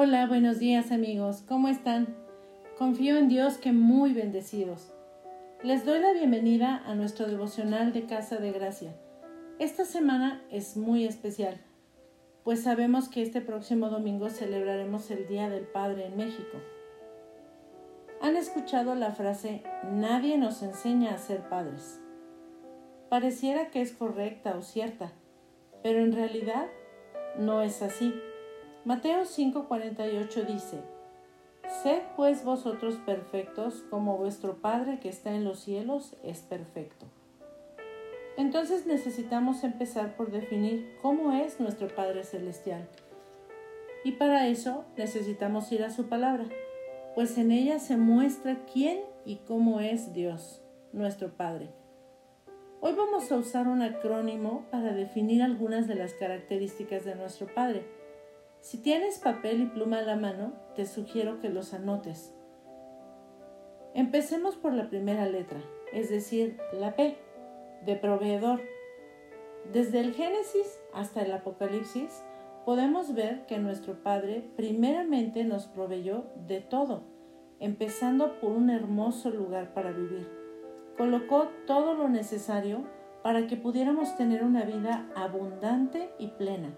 [0.00, 2.14] Hola, buenos días amigos, ¿cómo están?
[2.78, 4.92] Confío en Dios que muy bendecidos.
[5.64, 8.94] Les doy la bienvenida a nuestro devocional de Casa de Gracia.
[9.58, 11.60] Esta semana es muy especial,
[12.44, 16.58] pues sabemos que este próximo domingo celebraremos el Día del Padre en México.
[18.22, 22.00] ¿Han escuchado la frase nadie nos enseña a ser padres?
[23.08, 25.10] Pareciera que es correcta o cierta,
[25.82, 26.68] pero en realidad
[27.36, 28.14] no es así.
[28.88, 30.80] Mateo 5:48 dice,
[31.82, 37.04] Sed pues vosotros perfectos como vuestro Padre que está en los cielos es perfecto.
[38.38, 42.88] Entonces necesitamos empezar por definir cómo es nuestro Padre Celestial.
[44.04, 46.46] Y para eso necesitamos ir a su palabra,
[47.14, 50.62] pues en ella se muestra quién y cómo es Dios,
[50.94, 51.68] nuestro Padre.
[52.80, 57.98] Hoy vamos a usar un acrónimo para definir algunas de las características de nuestro Padre
[58.68, 62.34] si tienes papel y pluma a la mano, te sugiero que los anotes.
[63.94, 67.16] Empecemos por la primera letra, es decir, la P,
[67.86, 68.60] de proveedor.
[69.72, 72.22] Desde el Génesis hasta el Apocalipsis,
[72.66, 77.04] podemos ver que nuestro Padre primeramente nos proveyó de todo,
[77.60, 80.28] empezando por un hermoso lugar para vivir.
[80.98, 82.84] Colocó todo lo necesario
[83.22, 86.76] para que pudiéramos tener una vida abundante y plena.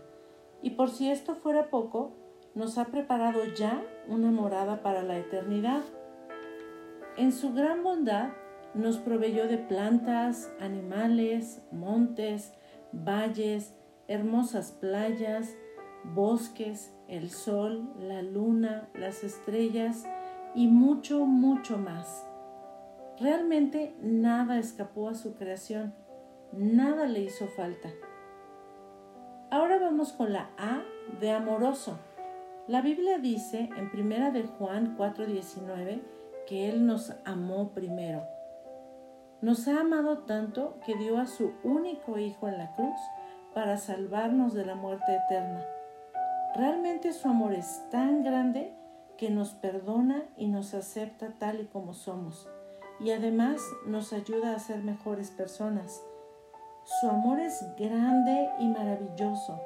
[0.63, 2.17] Y por si esto fuera poco,
[2.55, 5.83] nos ha preparado ya una morada para la eternidad.
[7.17, 8.31] En su gran bondad
[8.75, 12.53] nos proveyó de plantas, animales, montes,
[12.93, 13.75] valles,
[14.09, 15.55] hermosas playas,
[16.05, 20.05] bosques, el sol, la luna, las estrellas
[20.55, 22.27] y mucho, mucho más.
[23.19, 25.95] Realmente nada escapó a su creación,
[26.53, 27.91] nada le hizo falta.
[29.81, 30.83] Vamos con la A
[31.21, 31.99] de amoroso.
[32.69, 36.03] La Biblia dice en primera de Juan 4:19
[36.47, 38.23] que Él nos amó primero.
[39.41, 43.01] Nos ha amado tanto que dio a su único Hijo en la cruz
[43.55, 45.65] para salvarnos de la muerte eterna.
[46.55, 48.75] Realmente su amor es tan grande
[49.17, 52.49] que nos perdona y nos acepta tal y como somos,
[53.01, 56.03] y además nos ayuda a ser mejores personas.
[56.85, 59.61] Su amor es grande y maravilloso.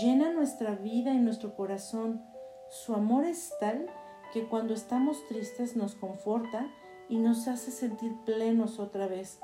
[0.00, 2.24] Llena nuestra vida y nuestro corazón.
[2.68, 3.86] Su amor es tal
[4.32, 6.66] que cuando estamos tristes nos conforta
[7.08, 9.38] y nos hace sentir plenos otra vez.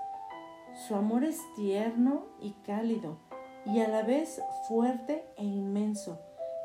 [0.87, 3.19] Su amor es tierno y cálido
[3.67, 6.21] y a la vez fuerte e inmenso.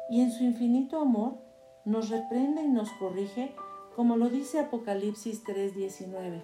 [0.09, 1.37] Y en su infinito amor
[1.83, 3.55] nos reprende y nos corrige,
[3.95, 6.41] como lo dice Apocalipsis 3:19.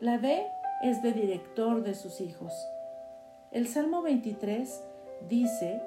[0.00, 0.46] La D
[0.82, 2.52] es de director de sus hijos.
[3.50, 4.84] El Salmo 23
[5.28, 5.82] dice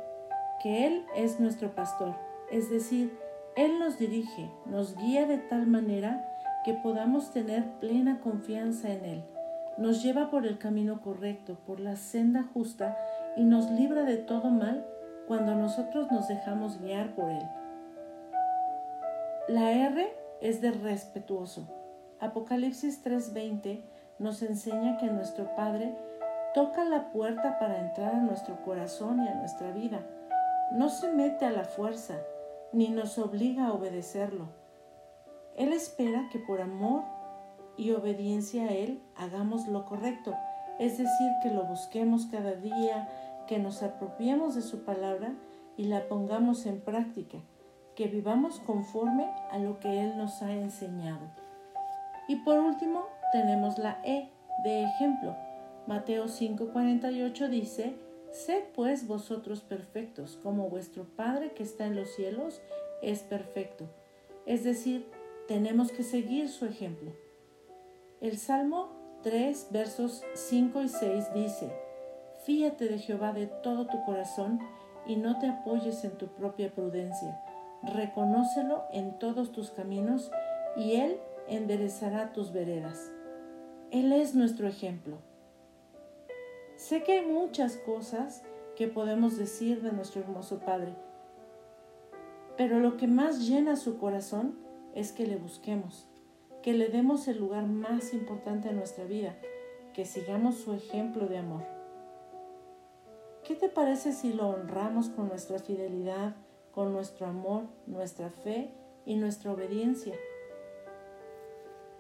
[0.62, 2.16] que Él es nuestro pastor,
[2.52, 3.18] es decir,
[3.56, 6.26] Él nos dirige, nos guía de tal manera
[6.64, 9.24] que podamos tener plena confianza en Él.
[9.78, 12.98] Nos lleva por el camino correcto, por la senda justa
[13.38, 14.86] y nos libra de todo mal
[15.28, 17.48] cuando nosotros nos dejamos guiar por Él.
[19.48, 21.68] La R es de respetuoso.
[22.20, 23.82] Apocalipsis 3:20
[24.20, 25.96] nos enseña que nuestro Padre
[26.54, 30.06] toca la puerta para entrar a nuestro corazón y a nuestra vida.
[30.72, 32.16] No se mete a la fuerza,
[32.74, 34.48] ni nos obliga a obedecerlo.
[35.56, 37.04] Él espera que por amor
[37.78, 40.36] y obediencia a Él hagamos lo correcto,
[40.80, 43.10] es decir, que lo busquemos cada día,
[43.48, 45.34] que nos apropiemos de su palabra
[45.76, 47.40] y la pongamos en práctica,
[47.96, 51.28] que vivamos conforme a lo que Él nos ha enseñado.
[52.28, 54.30] Y por último, tenemos la E
[54.64, 55.36] de ejemplo.
[55.88, 57.96] Mateo 5:48 dice,
[58.32, 62.62] Sed pues vosotros perfectos, como vuestro Padre que está en los cielos
[63.02, 63.90] es perfecto.
[64.46, 65.10] Es decir,
[65.48, 67.12] tenemos que seguir su ejemplo.
[68.22, 68.90] El Salmo
[69.24, 71.72] 3, versos 5 y 6 dice,
[72.46, 74.60] Fíate de Jehová de todo tu corazón
[75.06, 77.42] y no te apoyes en tu propia prudencia.
[77.82, 80.32] Reconócelo en todos tus caminos
[80.76, 83.12] y Él enderezará tus veredas.
[83.92, 85.18] Él es nuestro ejemplo.
[86.76, 88.44] Sé que hay muchas cosas
[88.76, 90.94] que podemos decir de nuestro hermoso Padre,
[92.56, 94.60] pero lo que más llena su corazón
[94.94, 96.08] es que le busquemos,
[96.62, 99.36] que le demos el lugar más importante en nuestra vida,
[99.94, 101.64] que sigamos su ejemplo de amor.
[103.44, 106.36] ¿Qué te parece si lo honramos con nuestra fidelidad,
[106.74, 108.70] con nuestro amor, nuestra fe
[109.08, 110.14] y nuestra obediencia?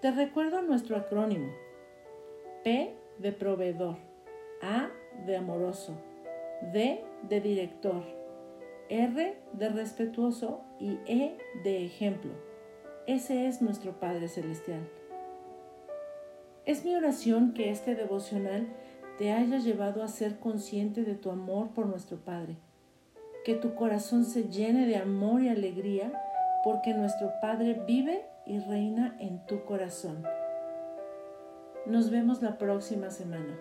[0.01, 1.49] Te recuerdo nuestro acrónimo
[2.63, 3.97] P de proveedor,
[4.61, 4.89] A
[5.25, 5.95] de amoroso,
[6.73, 8.03] D de director,
[8.89, 12.31] R de respetuoso y E de ejemplo.
[13.07, 14.87] Ese es nuestro Padre Celestial.
[16.65, 18.67] Es mi oración que este devocional
[19.17, 22.57] te haya llevado a ser consciente de tu amor por nuestro Padre,
[23.45, 26.11] que tu corazón se llene de amor y alegría
[26.63, 30.23] porque nuestro Padre vive y reina en tu corazón.
[31.89, 33.57] Nos vemos la próxima semana.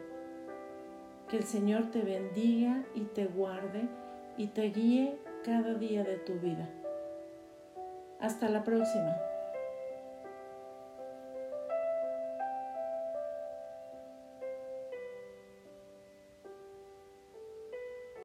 [1.31, 3.89] Que el Señor te bendiga y te guarde
[4.37, 6.69] y te guíe cada día de tu vida.
[8.21, 9.17] Hasta la próxima.